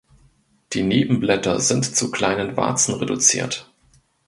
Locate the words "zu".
1.95-2.09